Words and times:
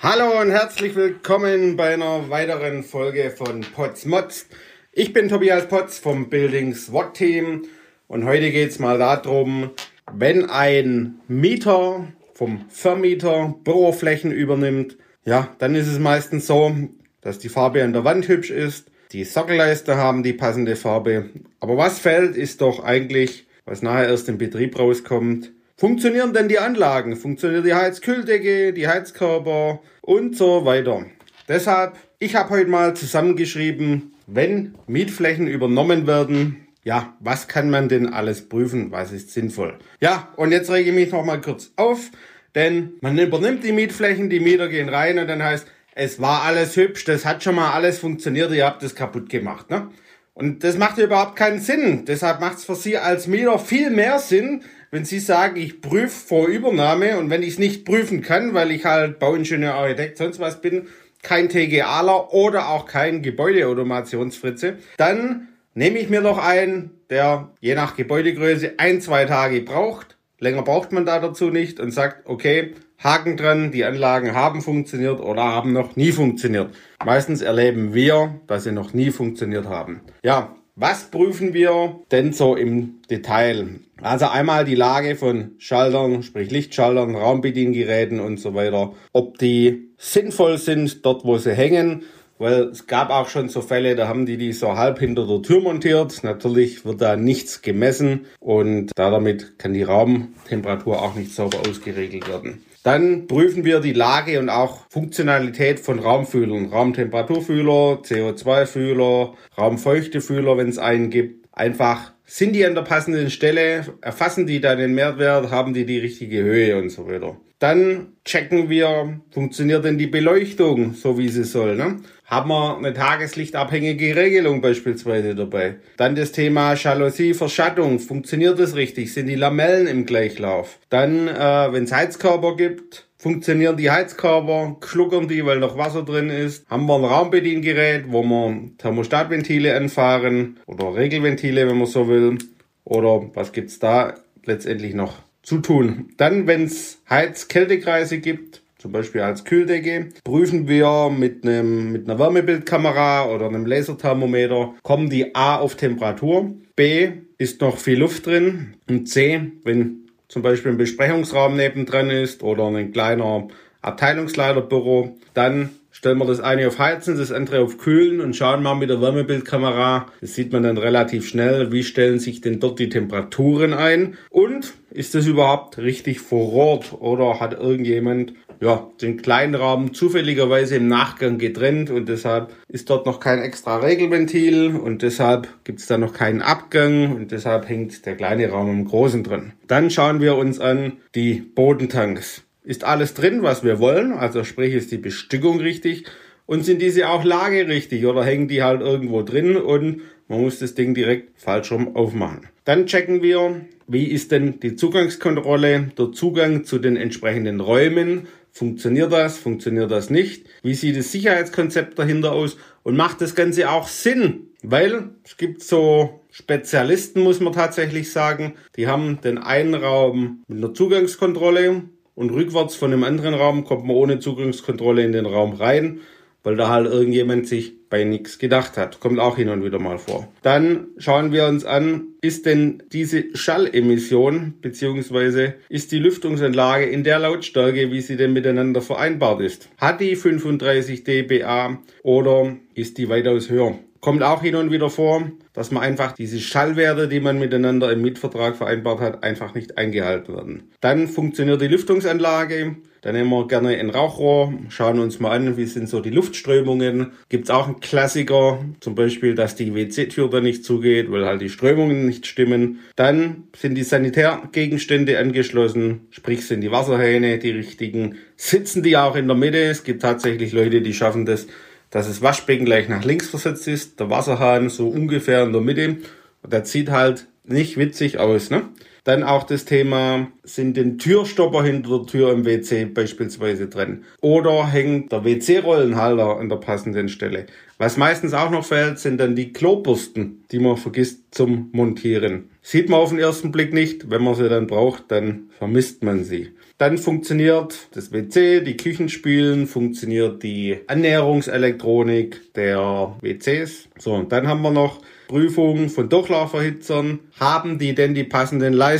Hallo 0.00 0.40
und 0.40 0.52
herzlich 0.52 0.94
willkommen 0.94 1.76
bei 1.76 1.94
einer 1.94 2.30
weiteren 2.30 2.84
Folge 2.84 3.30
von 3.36 3.62
Potz 3.62 4.04
Mods. 4.04 4.46
Ich 4.92 5.12
bin 5.12 5.28
Tobias 5.28 5.66
Potz 5.66 5.98
vom 5.98 6.30
Building 6.30 6.72
SWAT 6.72 7.14
Team 7.14 7.62
und 8.06 8.24
heute 8.24 8.52
geht 8.52 8.70
es 8.70 8.78
mal 8.78 8.96
darum, 8.96 9.70
wenn 10.12 10.48
ein 10.48 11.18
Mieter 11.26 12.06
vom 12.32 12.64
Vermieter 12.68 13.56
Büroflächen 13.64 14.30
übernimmt, 14.30 14.96
ja, 15.24 15.48
dann 15.58 15.74
ist 15.74 15.88
es 15.88 15.98
meistens 15.98 16.46
so, 16.46 16.72
dass 17.20 17.40
die 17.40 17.48
Farbe 17.48 17.82
an 17.82 17.92
der 17.92 18.04
Wand 18.04 18.28
hübsch 18.28 18.50
ist, 18.50 18.92
die 19.10 19.24
Sockelleiste 19.24 19.96
haben 19.96 20.22
die 20.22 20.32
passende 20.32 20.76
Farbe. 20.76 21.30
Aber 21.58 21.76
was 21.76 21.98
fehlt, 21.98 22.36
ist 22.36 22.60
doch 22.60 22.84
eigentlich, 22.84 23.48
was 23.64 23.82
nachher 23.82 24.06
erst 24.06 24.28
im 24.28 24.38
Betrieb 24.38 24.78
rauskommt, 24.78 25.50
Funktionieren 25.80 26.32
denn 26.32 26.48
die 26.48 26.58
Anlagen? 26.58 27.14
Funktioniert 27.14 27.64
die 27.64 27.72
Heizkühldecke, 27.72 28.72
die 28.72 28.88
Heizkörper 28.88 29.78
und 30.00 30.36
so 30.36 30.64
weiter? 30.64 31.06
Deshalb, 31.46 31.94
ich 32.18 32.34
habe 32.34 32.50
heute 32.50 32.68
mal 32.68 32.96
zusammengeschrieben, 32.96 34.12
wenn 34.26 34.74
Mietflächen 34.88 35.46
übernommen 35.46 36.08
werden, 36.08 36.66
ja, 36.82 37.14
was 37.20 37.46
kann 37.46 37.70
man 37.70 37.88
denn 37.88 38.12
alles 38.12 38.48
prüfen? 38.48 38.90
Was 38.90 39.12
ist 39.12 39.30
sinnvoll? 39.30 39.78
Ja, 40.00 40.32
und 40.34 40.50
jetzt 40.50 40.68
rege 40.68 40.90
ich 40.90 40.96
mich 40.96 41.12
noch 41.12 41.24
mal 41.24 41.40
kurz 41.40 41.70
auf, 41.76 42.10
denn 42.56 42.94
man 43.00 43.16
übernimmt 43.16 43.62
die 43.62 43.70
Mietflächen, 43.70 44.28
die 44.30 44.40
Mieter 44.40 44.66
gehen 44.66 44.88
rein 44.88 45.20
und 45.20 45.28
dann 45.28 45.44
heißt, 45.44 45.68
es 45.94 46.20
war 46.20 46.42
alles 46.42 46.74
hübsch, 46.74 47.04
das 47.04 47.24
hat 47.24 47.44
schon 47.44 47.54
mal 47.54 47.70
alles 47.70 48.00
funktioniert, 48.00 48.50
ihr 48.50 48.66
habt 48.66 48.82
es 48.82 48.96
kaputt 48.96 49.28
gemacht, 49.30 49.70
ne? 49.70 49.90
Und 50.34 50.62
das 50.62 50.78
macht 50.78 50.98
überhaupt 50.98 51.34
keinen 51.34 51.58
Sinn. 51.58 52.04
Deshalb 52.04 52.40
macht 52.40 52.58
es 52.58 52.64
für 52.64 52.76
Sie 52.76 52.96
als 52.96 53.26
Mieter 53.26 53.58
viel 53.58 53.90
mehr 53.90 54.20
Sinn, 54.20 54.62
wenn 54.90 55.04
Sie 55.04 55.18
sagen, 55.18 55.56
ich 55.56 55.80
prüfe 55.80 56.08
vor 56.08 56.48
Übernahme 56.48 57.18
und 57.18 57.30
wenn 57.30 57.42
ich 57.42 57.50
es 57.50 57.58
nicht 57.58 57.84
prüfen 57.84 58.22
kann, 58.22 58.54
weil 58.54 58.70
ich 58.70 58.84
halt 58.84 59.18
Bauingenieur, 59.18 59.74
Architekt, 59.74 60.18
sonst 60.18 60.40
was 60.40 60.60
bin, 60.60 60.86
kein 61.22 61.48
TGAler 61.48 62.32
oder 62.32 62.68
auch 62.68 62.86
kein 62.86 63.22
Gebäudeautomationsfritze, 63.22 64.78
dann 64.96 65.48
nehme 65.74 65.98
ich 65.98 66.08
mir 66.08 66.22
doch 66.22 66.38
einen, 66.38 66.90
der 67.10 67.50
je 67.60 67.74
nach 67.74 67.96
Gebäudegröße 67.96 68.74
ein, 68.78 69.00
zwei 69.00 69.24
Tage 69.24 69.60
braucht. 69.62 70.16
Länger 70.40 70.62
braucht 70.62 70.92
man 70.92 71.04
da 71.04 71.18
dazu 71.18 71.50
nicht 71.50 71.80
und 71.80 71.90
sagt, 71.90 72.28
okay, 72.28 72.74
Haken 72.98 73.36
dran, 73.36 73.70
die 73.70 73.84
Anlagen 73.84 74.34
haben 74.34 74.60
funktioniert 74.60 75.20
oder 75.20 75.44
haben 75.44 75.72
noch 75.72 75.96
nie 75.96 76.12
funktioniert. 76.12 76.74
Meistens 77.04 77.42
erleben 77.42 77.94
wir, 77.94 78.40
dass 78.46 78.64
sie 78.64 78.72
noch 78.72 78.92
nie 78.92 79.10
funktioniert 79.10 79.66
haben. 79.66 80.00
Ja, 80.24 80.56
was 80.80 81.10
prüfen 81.10 81.54
wir 81.54 82.00
denn 82.12 82.32
so 82.32 82.54
im 82.54 83.02
Detail? 83.10 83.80
Also 84.00 84.26
einmal 84.28 84.64
die 84.64 84.76
Lage 84.76 85.16
von 85.16 85.52
Schaltern, 85.58 86.22
sprich 86.22 86.52
Lichtschaltern, 86.52 87.16
Raumbediengeräten 87.16 88.20
und 88.20 88.38
so 88.38 88.54
weiter. 88.54 88.94
Ob 89.12 89.38
die 89.38 89.90
sinnvoll 89.98 90.58
sind 90.58 91.04
dort, 91.04 91.24
wo 91.24 91.36
sie 91.36 91.54
hängen. 91.54 92.04
Weil 92.40 92.68
es 92.68 92.86
gab 92.86 93.10
auch 93.10 93.28
schon 93.28 93.48
so 93.48 93.62
Fälle, 93.62 93.96
da 93.96 94.06
haben 94.06 94.24
die 94.24 94.36
die 94.36 94.52
so 94.52 94.76
halb 94.76 95.00
hinter 95.00 95.26
der 95.26 95.42
Tür 95.42 95.60
montiert. 95.60 96.22
Natürlich 96.22 96.84
wird 96.84 97.00
da 97.00 97.16
nichts 97.16 97.62
gemessen 97.62 98.26
und 98.38 98.92
damit 98.94 99.58
kann 99.58 99.74
die 99.74 99.82
Raumtemperatur 99.82 101.02
auch 101.02 101.16
nicht 101.16 101.34
sauber 101.34 101.58
ausgeregelt 101.68 102.28
werden. 102.28 102.62
Dann 102.82 103.26
prüfen 103.26 103.64
wir 103.64 103.80
die 103.80 103.92
Lage 103.92 104.38
und 104.38 104.48
auch 104.48 104.86
Funktionalität 104.88 105.80
von 105.80 105.98
Raumfühlern. 105.98 106.66
Raumtemperaturfühler, 106.66 108.02
CO2-Fühler, 108.02 109.34
Raumfeuchtefühler, 109.56 110.56
wenn 110.56 110.68
es 110.68 110.78
einen 110.78 111.10
gibt. 111.10 111.47
Einfach 111.58 112.12
sind 112.24 112.52
die 112.54 112.64
an 112.64 112.76
der 112.76 112.82
passenden 112.82 113.30
Stelle, 113.30 113.84
erfassen 114.00 114.46
die 114.46 114.60
da 114.60 114.76
den 114.76 114.94
Mehrwert, 114.94 115.50
haben 115.50 115.74
die 115.74 115.84
die 115.84 115.98
richtige 115.98 116.42
Höhe 116.42 116.78
und 116.78 116.90
so 116.90 117.08
weiter. 117.08 117.36
Dann 117.58 118.12
checken 118.24 118.70
wir, 118.70 119.20
funktioniert 119.32 119.84
denn 119.84 119.98
die 119.98 120.06
Beleuchtung 120.06 120.94
so 120.94 121.18
wie 121.18 121.28
sie 121.28 121.42
soll. 121.42 121.74
Ne? 121.74 121.96
Haben 122.24 122.50
wir 122.50 122.76
eine 122.76 122.92
tageslichtabhängige 122.92 124.14
Regelung 124.14 124.60
beispielsweise 124.60 125.34
dabei. 125.34 125.76
Dann 125.96 126.14
das 126.14 126.30
Thema 126.30 126.74
Jalousie, 126.74 127.34
Verschattung. 127.34 127.98
Funktioniert 127.98 128.60
das 128.60 128.76
richtig? 128.76 129.12
Sind 129.12 129.26
die 129.26 129.34
Lamellen 129.34 129.88
im 129.88 130.06
Gleichlauf? 130.06 130.78
Dann, 130.90 131.26
äh, 131.26 131.72
wenn 131.72 131.84
es 131.84 131.92
Heizkörper 131.92 132.54
gibt, 132.54 133.07
funktionieren 133.18 133.76
die 133.76 133.90
Heizkörper, 133.90 134.76
schluckern 134.84 135.28
die, 135.28 135.44
weil 135.44 135.58
noch 135.58 135.76
Wasser 135.76 136.02
drin 136.02 136.30
ist. 136.30 136.68
Haben 136.70 136.86
wir 136.86 136.96
ein 136.96 137.04
Raumbediengerät, 137.04 138.04
wo 138.08 138.22
wir 138.22 138.70
Thermostatventile 138.78 139.76
anfahren 139.76 140.60
oder 140.66 140.94
Regelventile, 140.94 141.68
wenn 141.68 141.78
man 141.78 141.86
so 141.86 142.08
will. 142.08 142.38
Oder 142.84 143.30
was 143.34 143.52
gibt's 143.52 143.78
da 143.78 144.14
letztendlich 144.44 144.94
noch? 144.94 145.28
zu 145.48 145.58
tun. 145.58 146.10
Dann, 146.18 146.46
wenn 146.46 146.64
es 146.64 147.00
Heiz-Kältekreise 147.08 148.18
gibt, 148.18 148.60
zum 148.76 148.92
Beispiel 148.92 149.22
als 149.22 149.44
Kühldecke, 149.44 150.10
prüfen 150.22 150.68
wir 150.68 151.10
mit, 151.10 151.44
einem, 151.44 151.90
mit 151.90 152.08
einer 152.08 152.18
Wärmebildkamera 152.18 153.30
oder 153.30 153.46
einem 153.46 153.64
Laserthermometer, 153.64 154.74
kommen 154.82 155.08
die 155.08 155.34
A 155.34 155.56
auf 155.56 155.74
Temperatur, 155.76 156.54
B 156.76 157.12
ist 157.38 157.62
noch 157.62 157.78
viel 157.78 157.98
Luft 157.98 158.26
drin 158.26 158.74
und 158.88 159.08
C, 159.08 159.40
wenn 159.64 160.07
zum 160.28 160.42
Beispiel 160.42 160.72
ein 160.72 160.78
Besprechungsraum 160.78 161.56
nebendran 161.56 162.10
ist 162.10 162.42
oder 162.42 162.66
ein 162.66 162.92
kleiner 162.92 163.48
Abteilungsleiterbüro, 163.80 165.16
dann 165.34 165.70
stellen 165.90 166.18
wir 166.18 166.26
das 166.26 166.40
eine 166.40 166.68
auf 166.68 166.78
Heizen, 166.78 167.16
das 167.16 167.32
andere 167.32 167.60
auf 167.60 167.78
Kühlen 167.78 168.20
und 168.20 168.36
schauen 168.36 168.62
mal 168.62 168.74
mit 168.74 168.90
der 168.90 169.00
Wärmebildkamera. 169.00 170.06
Das 170.20 170.34
sieht 170.34 170.52
man 170.52 170.62
dann 170.62 170.78
relativ 170.78 171.28
schnell, 171.28 171.72
wie 171.72 171.82
stellen 171.82 172.18
sich 172.18 172.40
denn 172.40 172.60
dort 172.60 172.78
die 172.78 172.88
Temperaturen 172.88 173.72
ein 173.72 174.16
und 174.30 174.74
ist 174.90 175.14
das 175.14 175.26
überhaupt 175.26 175.78
richtig 175.78 176.20
vor 176.20 176.52
Ort 176.52 176.92
oder 176.92 177.40
hat 177.40 177.54
irgendjemand 177.54 178.34
ja, 178.60 178.88
den 179.00 179.22
kleinen 179.22 179.54
Raum 179.54 179.94
zufälligerweise 179.94 180.76
im 180.76 180.88
Nachgang 180.88 181.38
getrennt 181.38 181.90
und 181.90 182.08
deshalb 182.08 182.52
ist 182.68 182.90
dort 182.90 183.06
noch 183.06 183.20
kein 183.20 183.40
extra 183.40 183.76
Regelventil 183.76 184.74
und 184.76 185.02
deshalb 185.02 185.48
gibt 185.64 185.80
es 185.80 185.86
da 185.86 185.98
noch 185.98 186.12
keinen 186.12 186.42
Abgang 186.42 187.14
und 187.14 187.30
deshalb 187.30 187.68
hängt 187.68 188.04
der 188.06 188.16
kleine 188.16 188.48
Raum 188.48 188.70
im 188.70 188.84
großen 188.84 189.22
drin. 189.22 189.52
Dann 189.66 189.90
schauen 189.90 190.20
wir 190.20 190.36
uns 190.36 190.58
an 190.58 190.94
die 191.14 191.34
Bodentanks. 191.34 192.42
Ist 192.64 192.84
alles 192.84 193.14
drin, 193.14 193.42
was 193.42 193.64
wir 193.64 193.78
wollen? 193.78 194.12
Also 194.12 194.44
sprich, 194.44 194.74
ist 194.74 194.92
die 194.92 194.98
Bestückung 194.98 195.60
richtig? 195.60 196.04
Und 196.46 196.64
sind 196.64 196.82
diese 196.82 197.08
auch 197.08 197.24
lagerichtig 197.24 198.06
oder 198.06 198.24
hängen 198.24 198.48
die 198.48 198.62
halt 198.62 198.80
irgendwo 198.80 199.22
drin 199.22 199.56
und 199.56 200.02
man 200.28 200.42
muss 200.42 200.58
das 200.58 200.74
Ding 200.74 200.94
direkt 200.94 201.40
falsch 201.40 201.72
rum 201.72 201.96
aufmachen. 201.96 202.48
Dann 202.64 202.84
checken 202.84 203.22
wir, 203.22 203.62
wie 203.86 204.04
ist 204.04 204.30
denn 204.30 204.60
die 204.60 204.76
Zugangskontrolle, 204.76 205.90
der 205.96 206.12
Zugang 206.12 206.64
zu 206.64 206.78
den 206.78 206.96
entsprechenden 206.98 207.60
Räumen. 207.60 208.28
Funktioniert 208.52 209.12
das? 209.12 209.38
Funktioniert 209.38 209.90
das 209.90 210.10
nicht? 210.10 210.46
Wie 210.62 210.74
sieht 210.74 210.96
das 210.96 211.12
Sicherheitskonzept 211.12 211.98
dahinter 211.98 212.32
aus? 212.32 212.56
Und 212.82 212.96
macht 212.96 213.20
das 213.20 213.34
Ganze 213.34 213.70
auch 213.70 213.88
Sinn? 213.88 214.48
Weil 214.62 215.10
es 215.24 215.36
gibt 215.36 215.62
so 215.62 216.20
Spezialisten, 216.30 217.20
muss 217.20 217.40
man 217.40 217.52
tatsächlich 217.52 218.10
sagen, 218.10 218.54
die 218.76 218.88
haben 218.88 219.20
den 219.20 219.38
einen 219.38 219.74
Raum 219.74 220.42
mit 220.48 220.58
einer 220.58 220.74
Zugangskontrolle 220.74 221.82
und 222.14 222.30
rückwärts 222.30 222.74
von 222.74 222.90
dem 222.90 223.04
anderen 223.04 223.34
Raum 223.34 223.64
kommt 223.64 223.84
man 223.84 223.94
ohne 223.94 224.18
Zugangskontrolle 224.18 225.04
in 225.04 225.12
den 225.12 225.26
Raum 225.26 225.52
rein, 225.52 226.00
weil 226.42 226.56
da 226.56 226.68
halt 226.68 226.86
irgendjemand 226.86 227.46
sich 227.46 227.74
bei 227.88 228.04
nichts 228.04 228.38
gedacht 228.38 228.76
hat. 228.76 229.00
Kommt 229.00 229.18
auch 229.18 229.36
hin 229.36 229.48
und 229.48 229.64
wieder 229.64 229.78
mal 229.78 229.98
vor. 229.98 230.28
Dann 230.42 230.88
schauen 230.98 231.32
wir 231.32 231.46
uns 231.46 231.64
an, 231.64 232.08
ist 232.20 232.46
denn 232.46 232.82
diese 232.92 233.24
Schallemission 233.34 234.54
beziehungsweise 234.60 235.54
ist 235.68 235.92
die 235.92 235.98
Lüftungsanlage 235.98 236.84
in 236.84 237.04
der 237.04 237.18
Lautstärke, 237.18 237.90
wie 237.90 238.00
sie 238.00 238.16
denn 238.16 238.32
miteinander 238.32 238.82
vereinbart 238.82 239.40
ist? 239.40 239.68
Hat 239.78 240.00
die 240.00 240.16
35 240.16 241.04
dBA 241.04 241.78
oder 242.02 242.56
ist 242.74 242.98
die 242.98 243.08
weitaus 243.08 243.48
höher? 243.48 243.78
Kommt 244.00 244.22
auch 244.22 244.42
hin 244.42 244.54
und 244.54 244.70
wieder 244.70 244.90
vor, 244.90 245.30
dass 245.54 245.72
man 245.72 245.82
einfach 245.82 246.12
diese 246.12 246.38
Schallwerte, 246.38 247.08
die 247.08 247.18
man 247.18 247.38
miteinander 247.38 247.90
im 247.90 248.00
Mietvertrag 248.00 248.56
vereinbart 248.56 249.00
hat, 249.00 249.24
einfach 249.24 249.54
nicht 249.54 249.76
eingehalten 249.76 250.34
werden. 250.34 250.70
Dann 250.80 251.08
funktioniert 251.08 251.60
die 251.60 251.66
Lüftungsanlage. 251.66 252.76
Dann 253.00 253.14
nehmen 253.14 253.30
wir 253.30 253.46
gerne 253.46 253.76
ein 253.76 253.90
Rauchrohr, 253.90 254.52
schauen 254.70 254.98
uns 254.98 255.20
mal 255.20 255.30
an, 255.30 255.56
wie 255.56 255.66
sind 255.66 255.88
so 255.88 256.00
die 256.00 256.10
Luftströmungen. 256.10 257.12
Gibt 257.28 257.44
es 257.44 257.50
auch 257.50 257.66
einen 257.66 257.80
Klassiker, 257.80 258.64
zum 258.80 258.94
Beispiel, 258.96 259.34
dass 259.34 259.54
die 259.54 259.74
WC-Tür 259.74 260.28
da 260.30 260.40
nicht 260.40 260.64
zugeht, 260.64 261.10
weil 261.10 261.24
halt 261.24 261.40
die 261.40 261.48
Strömungen 261.48 262.06
nicht 262.06 262.26
stimmen. 262.26 262.80
Dann 262.96 263.44
sind 263.56 263.76
die 263.76 263.84
Sanitärgegenstände 263.84 265.18
angeschlossen, 265.18 266.08
sprich 266.10 266.46
sind 266.46 266.60
die 266.60 266.72
Wasserhähne 266.72 267.38
die 267.38 267.50
richtigen. 267.50 268.16
Sitzen 268.36 268.82
die 268.82 268.96
auch 268.96 269.14
in 269.14 269.28
der 269.28 269.36
Mitte? 269.36 269.62
Es 269.62 269.84
gibt 269.84 270.02
tatsächlich 270.02 270.52
Leute, 270.52 270.82
die 270.82 270.94
schaffen 270.94 271.24
das 271.24 271.46
dass 271.90 272.06
das 272.06 272.22
Waschbecken 272.22 272.64
gleich 272.64 272.88
nach 272.88 273.04
links 273.04 273.28
versetzt 273.28 273.66
ist, 273.68 274.00
der 274.00 274.10
Wasserhahn 274.10 274.68
so 274.68 274.88
ungefähr 274.88 275.44
in 275.44 275.52
der 275.52 275.62
Mitte. 275.62 275.96
Und 276.42 276.52
der 276.52 276.64
zieht 276.64 276.90
halt 276.90 277.28
nicht 277.44 277.76
witzig 277.76 278.18
aus, 278.18 278.50
ne? 278.50 278.68
Dann 279.08 279.22
auch 279.22 279.44
das 279.44 279.64
Thema, 279.64 280.28
sind 280.42 280.76
den 280.76 280.98
Türstopper 280.98 281.62
hinter 281.62 282.00
der 282.00 282.06
Tür 282.06 282.30
im 282.30 282.44
WC 282.44 282.84
beispielsweise 282.84 283.66
drin? 283.66 284.04
Oder 284.20 284.70
hängt 284.70 285.12
der 285.12 285.24
WC-Rollenhalter 285.24 286.36
an 286.36 286.50
der 286.50 286.56
passenden 286.56 287.08
Stelle? 287.08 287.46
Was 287.78 287.96
meistens 287.96 288.34
auch 288.34 288.50
noch 288.50 288.66
fehlt, 288.66 288.98
sind 288.98 289.18
dann 289.18 289.34
die 289.34 289.54
Klobürsten, 289.54 290.44
die 290.52 290.58
man 290.58 290.76
vergisst 290.76 291.22
zum 291.30 291.70
Montieren. 291.72 292.50
Sieht 292.60 292.90
man 292.90 293.00
auf 293.00 293.08
den 293.08 293.18
ersten 293.18 293.50
Blick 293.50 293.72
nicht. 293.72 294.10
Wenn 294.10 294.22
man 294.22 294.34
sie 294.34 294.46
dann 294.50 294.66
braucht, 294.66 295.04
dann 295.08 295.48
vermisst 295.56 296.02
man 296.02 296.22
sie. 296.22 296.50
Dann 296.76 296.98
funktioniert 296.98 297.88
das 297.92 298.12
WC, 298.12 298.60
die 298.60 298.76
Küchenspülen, 298.76 299.66
funktioniert 299.66 300.42
die 300.42 300.80
Annäherungselektronik 300.86 302.52
der 302.52 303.16
WCs. 303.22 303.88
So, 303.98 304.12
und 304.12 304.32
dann 304.32 304.48
haben 304.48 304.60
wir 304.60 304.70
noch 304.70 305.00
Prüfung 305.28 305.90
von 305.90 306.08
Durchlauferhitzern. 306.08 307.20
Haben 307.38 307.78
die 307.78 307.94
denn 307.94 308.14
die 308.14 308.24
passenden 308.24 308.72
Leistungen? 308.72 308.97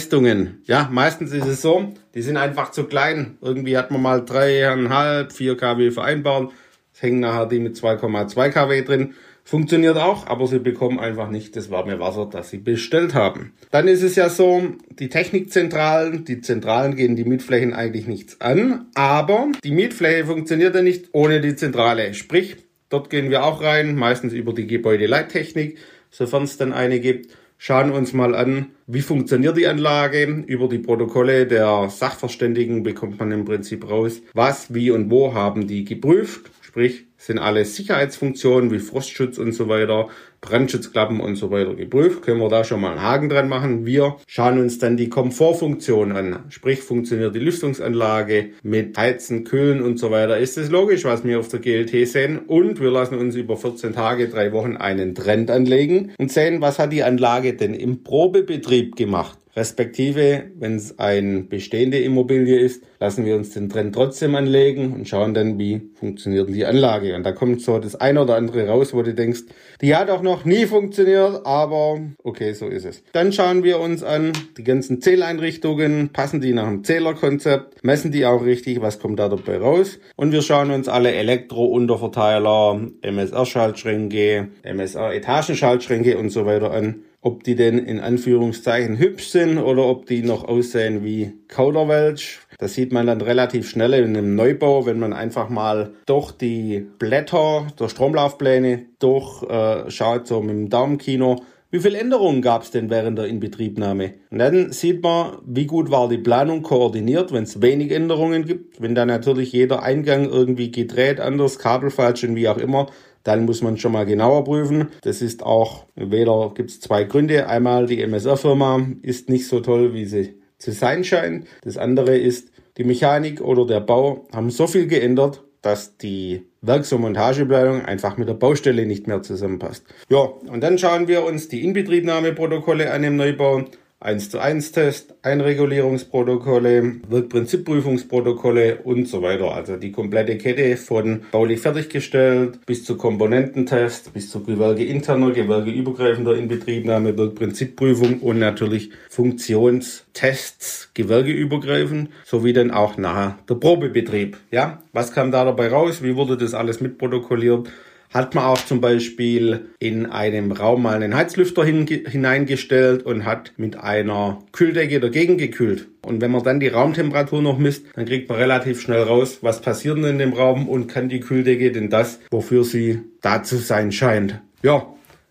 Ja, 0.64 0.88
meistens 0.92 1.32
ist 1.32 1.46
es 1.46 1.62
so, 1.62 1.92
die 2.14 2.22
sind 2.22 2.36
einfach 2.36 2.70
zu 2.70 2.84
klein. 2.84 3.38
Irgendwie 3.40 3.76
hat 3.76 3.90
man 3.90 4.02
mal 4.02 4.20
3,5, 4.20 5.32
4 5.32 5.56
kW 5.56 5.90
vereinbart. 5.90 6.52
Es 6.94 7.02
hängen 7.02 7.20
nachher 7.20 7.46
die 7.46 7.60
mit 7.60 7.76
2,2 7.76 8.50
kW 8.50 8.82
drin. 8.82 9.14
Funktioniert 9.48 9.96
auch, 9.96 10.26
aber 10.26 10.46
sie 10.46 10.58
bekommen 10.58 11.00
einfach 11.00 11.30
nicht 11.30 11.56
das 11.56 11.70
warme 11.70 11.98
Wasser, 11.98 12.28
das 12.30 12.50
sie 12.50 12.58
bestellt 12.58 13.14
haben. 13.14 13.54
Dann 13.70 13.88
ist 13.88 14.02
es 14.02 14.14
ja 14.14 14.28
so, 14.28 14.62
die 14.90 15.08
Technikzentralen, 15.08 16.26
die 16.26 16.42
Zentralen 16.42 16.96
gehen 16.96 17.16
die 17.16 17.24
Mietflächen 17.24 17.72
eigentlich 17.72 18.06
nichts 18.06 18.42
an, 18.42 18.88
aber 18.94 19.48
die 19.64 19.70
Mietfläche 19.70 20.26
funktioniert 20.26 20.74
ja 20.74 20.82
nicht 20.82 21.06
ohne 21.12 21.40
die 21.40 21.56
Zentrale. 21.56 22.12
Sprich, 22.12 22.56
dort 22.90 23.08
gehen 23.08 23.30
wir 23.30 23.42
auch 23.42 23.62
rein, 23.62 23.94
meistens 23.94 24.34
über 24.34 24.52
die 24.52 24.66
Gebäudeleittechnik, 24.66 25.78
sofern 26.10 26.42
es 26.42 26.58
dann 26.58 26.74
eine 26.74 27.00
gibt. 27.00 27.34
Schauen 27.60 27.90
uns 27.90 28.12
mal 28.12 28.37
an, 28.37 28.66
wie 28.87 29.02
funktioniert 29.02 29.56
die 29.56 29.66
Anlage. 29.66 30.44
Über 30.46 30.69
die 30.69 30.78
Protokolle 30.78 31.44
der 31.44 31.90
Sachverständigen 31.90 32.84
bekommt 32.84 33.19
man 33.19 33.32
im 33.32 33.44
Prinzip 33.44 33.90
raus, 33.90 34.22
was, 34.32 34.72
wie 34.72 34.93
und 34.93 35.10
wo 35.10 35.34
haben 35.34 35.66
die 35.66 35.84
geprüft. 35.84 36.52
Sprich, 36.60 37.07
sind 37.18 37.38
alle 37.38 37.64
Sicherheitsfunktionen 37.64 38.70
wie 38.70 38.78
Frostschutz 38.78 39.38
und 39.38 39.52
so 39.52 39.68
weiter, 39.68 40.08
Brandschutzklappen 40.40 41.18
und 41.18 41.34
so 41.34 41.50
weiter 41.50 41.74
geprüft. 41.74 42.22
Können 42.22 42.40
wir 42.40 42.48
da 42.48 42.62
schon 42.62 42.80
mal 42.80 42.92
einen 42.92 43.02
Haken 43.02 43.28
dran 43.28 43.48
machen. 43.48 43.84
Wir 43.84 44.16
schauen 44.28 44.60
uns 44.60 44.78
dann 44.78 44.96
die 44.96 45.08
Komfortfunktion 45.08 46.12
an. 46.12 46.44
Sprich, 46.48 46.80
funktioniert 46.80 47.34
die 47.34 47.40
Lüftungsanlage 47.40 48.50
mit 48.62 48.96
Heizen, 48.96 49.42
Kühlen 49.42 49.82
und 49.82 49.98
so 49.98 50.12
weiter. 50.12 50.38
Ist 50.38 50.56
es 50.56 50.70
logisch, 50.70 51.04
was 51.04 51.24
wir 51.24 51.40
auf 51.40 51.48
der 51.48 51.58
GLT 51.58 52.06
sehen. 52.06 52.38
Und 52.38 52.80
wir 52.80 52.90
lassen 52.90 53.18
uns 53.18 53.34
über 53.34 53.56
14 53.56 53.94
Tage, 53.94 54.28
drei 54.28 54.52
Wochen 54.52 54.76
einen 54.76 55.16
Trend 55.16 55.50
anlegen 55.50 56.12
und 56.18 56.30
sehen, 56.30 56.60
was 56.60 56.78
hat 56.78 56.92
die 56.92 57.02
Anlage 57.02 57.54
denn 57.54 57.74
im 57.74 58.04
Probebetrieb 58.04 58.94
gemacht. 58.94 59.38
Respektive, 59.56 60.44
wenn 60.58 60.76
es 60.76 60.98
ein 60.98 61.48
bestehende 61.48 61.98
Immobilie 61.98 62.58
ist, 62.58 62.82
lassen 63.00 63.24
wir 63.24 63.36
uns 63.36 63.50
den 63.50 63.68
Trend 63.68 63.94
trotzdem 63.94 64.34
anlegen 64.34 64.92
und 64.92 65.08
schauen 65.08 65.34
dann, 65.34 65.58
wie 65.58 65.90
funktioniert 65.94 66.48
die 66.48 66.64
Anlage. 66.64 67.14
Und 67.14 67.24
da 67.24 67.32
kommt 67.32 67.62
so 67.62 67.78
das 67.78 67.96
eine 67.96 68.22
oder 68.22 68.36
andere 68.36 68.68
raus, 68.68 68.94
wo 68.94 69.02
du 69.02 69.14
denkst, 69.14 69.42
die 69.80 69.94
hat 69.94 70.10
auch 70.10 70.22
noch 70.22 70.44
nie 70.44 70.66
funktioniert, 70.66 71.44
aber 71.44 72.00
okay, 72.22 72.52
so 72.52 72.66
ist 72.66 72.84
es. 72.84 73.02
Dann 73.12 73.32
schauen 73.32 73.64
wir 73.64 73.80
uns 73.80 74.02
an, 74.02 74.32
die 74.56 74.64
ganzen 74.64 75.00
Zähleinrichtungen, 75.00 76.10
passen 76.12 76.40
die 76.40 76.52
nach 76.52 76.68
dem 76.68 76.84
Zählerkonzept, 76.84 77.84
messen 77.84 78.12
die 78.12 78.26
auch 78.26 78.44
richtig, 78.44 78.80
was 78.80 78.98
kommt 78.98 79.18
da 79.18 79.28
dabei 79.28 79.58
raus. 79.58 79.98
Und 80.16 80.32
wir 80.32 80.42
schauen 80.42 80.70
uns 80.70 80.88
alle 80.88 81.12
Elektro-Unterverteiler, 81.12 82.80
MSR-Schaltschränke, 83.02 84.48
MSR-Etagenschaltschränke 84.62 86.18
und 86.18 86.30
so 86.30 86.46
weiter 86.46 86.70
an 86.72 87.04
ob 87.20 87.42
die 87.42 87.56
denn 87.56 87.78
in 87.78 88.00
Anführungszeichen 88.00 88.98
hübsch 88.98 89.28
sind 89.28 89.58
oder 89.58 89.84
ob 89.86 90.06
die 90.06 90.22
noch 90.22 90.44
aussehen 90.44 91.04
wie 91.04 91.32
Kauderwelsch. 91.48 92.40
Das 92.58 92.74
sieht 92.74 92.92
man 92.92 93.06
dann 93.06 93.20
relativ 93.20 93.68
schnell 93.68 93.92
in 93.94 94.16
einem 94.16 94.34
Neubau, 94.34 94.86
wenn 94.86 94.98
man 94.98 95.12
einfach 95.12 95.48
mal 95.48 95.92
durch 96.06 96.32
die 96.32 96.86
Blätter 96.98 97.66
der 97.78 97.88
Stromlaufpläne 97.88 98.86
durchschaut, 98.98 100.22
äh, 100.22 100.26
so 100.26 100.40
mit 100.40 100.50
dem 100.50 100.68
Daumenkino. 100.68 101.40
Wie 101.70 101.80
viele 101.80 101.98
Änderungen 101.98 102.40
gab 102.40 102.62
es 102.62 102.70
denn 102.70 102.88
während 102.88 103.18
der 103.18 103.26
Inbetriebnahme? 103.26 104.14
Und 104.30 104.38
dann 104.38 104.72
sieht 104.72 105.02
man, 105.02 105.36
wie 105.44 105.66
gut 105.66 105.90
war 105.90 106.08
die 106.08 106.16
Planung 106.16 106.62
koordiniert, 106.62 107.30
wenn 107.30 107.42
es 107.42 107.60
wenig 107.60 107.92
Änderungen 107.92 108.46
gibt. 108.46 108.80
Wenn 108.80 108.94
dann 108.94 109.08
natürlich 109.08 109.52
jeder 109.52 109.82
Eingang 109.82 110.30
irgendwie 110.30 110.70
gedreht, 110.70 111.20
anders, 111.20 111.58
Kabel 111.58 111.90
falsch 111.90 112.24
und 112.24 112.36
wie 112.36 112.48
auch 112.48 112.56
immer, 112.56 112.86
dann 113.24 113.44
muss 113.44 113.62
man 113.62 113.76
schon 113.76 113.92
mal 113.92 114.06
genauer 114.06 114.44
prüfen. 114.44 114.88
Das 115.02 115.22
ist 115.22 115.42
auch, 115.42 115.86
weder 115.94 116.52
gibt 116.54 116.70
es 116.70 116.80
zwei 116.80 117.04
Gründe. 117.04 117.48
Einmal 117.48 117.86
die 117.86 118.02
MSR-Firma 118.02 118.86
ist 119.02 119.28
nicht 119.28 119.48
so 119.48 119.60
toll, 119.60 119.94
wie 119.94 120.06
sie 120.06 120.40
zu 120.58 120.72
sein 120.72 121.04
scheint. 121.04 121.46
Das 121.62 121.76
andere 121.76 122.16
ist, 122.16 122.50
die 122.76 122.84
Mechanik 122.84 123.40
oder 123.40 123.66
der 123.66 123.80
Bau 123.80 124.26
haben 124.32 124.50
so 124.50 124.66
viel 124.66 124.86
geändert, 124.86 125.42
dass 125.62 125.96
die 125.96 126.46
Werks- 126.62 126.92
und 126.92 127.00
Montagebleiung 127.00 127.84
einfach 127.84 128.16
mit 128.16 128.28
der 128.28 128.34
Baustelle 128.34 128.86
nicht 128.86 129.06
mehr 129.06 129.22
zusammenpasst. 129.22 129.84
Ja, 130.08 130.18
und 130.18 130.60
dann 130.62 130.78
schauen 130.78 131.08
wir 131.08 131.24
uns 131.24 131.48
die 131.48 131.64
Inbetriebnahmeprotokolle 131.64 132.92
an 132.92 133.04
im 133.04 133.16
Neubau 133.16 133.64
1 134.00 134.30
zu 134.30 134.38
1 134.38 134.70
Test, 134.70 135.16
Einregulierungsprotokolle, 135.22 137.00
Wirkprinzipprüfungsprotokolle 137.08 138.82
und 138.84 139.08
so 139.08 139.22
weiter. 139.22 139.50
Also 139.50 139.76
die 139.76 139.90
komplette 139.90 140.38
Kette 140.38 140.76
von 140.76 141.22
baulich 141.32 141.58
fertiggestellt 141.58 142.64
bis 142.64 142.84
zu 142.84 142.96
Komponententest, 142.96 144.14
bis 144.14 144.30
zu 144.30 144.44
gewerkeinterner, 144.44 145.32
gewerkeübergreifender 145.32 146.36
Inbetriebnahme, 146.36 147.18
Wirkprinzipprüfung 147.18 148.20
und 148.20 148.38
natürlich 148.38 148.90
Funktionstests 149.10 150.92
gewerkeübergreifend, 150.94 152.10
sowie 152.24 152.52
dann 152.52 152.70
auch 152.70 152.98
nachher 152.98 153.40
der 153.48 153.56
Probebetrieb. 153.56 154.36
Ja, 154.52 154.80
was 154.92 155.12
kam 155.12 155.32
da 155.32 155.44
dabei 155.44 155.70
raus? 155.70 156.04
Wie 156.04 156.14
wurde 156.14 156.36
das 156.36 156.54
alles 156.54 156.80
mitprotokolliert? 156.80 157.68
Hat 158.12 158.34
man 158.34 158.44
auch 158.44 158.64
zum 158.64 158.81
Beispiel 158.81 159.70
in 159.78 160.06
einem 160.06 160.52
Raum 160.52 160.82
mal 160.82 160.94
einen 160.94 161.14
Heizlüfter 161.14 161.64
hineingestellt 161.64 163.05
und 163.05 163.25
hat 163.25 163.52
mit 163.56 163.76
einer 163.78 164.43
Kühldecke 164.52 165.00
dagegen 165.00 165.38
gekühlt. 165.38 165.88
Und 166.05 166.20
wenn 166.20 166.31
man 166.31 166.43
dann 166.43 166.60
die 166.60 166.69
Raumtemperatur 166.69 167.43
noch 167.43 167.58
misst, 167.58 167.84
dann 167.94 168.06
kriegt 168.06 168.28
man 168.28 168.38
relativ 168.38 168.81
schnell 168.81 169.02
raus, 169.02 169.38
was 169.43 169.60
passiert 169.60 169.99
denn 169.99 170.05
in 170.05 170.19
dem 170.19 170.32
Raum 170.32 170.69
und 170.69 170.87
kann 170.87 171.08
die 171.08 171.20
Kühldecke 171.20 171.70
denn 171.70 171.90
das, 171.90 172.20
wofür 172.31 172.64
sie 172.64 173.00
da 173.20 173.43
zu 173.43 173.56
sein 173.56 173.93
scheint. 173.93 174.40
Ja, 174.62 174.87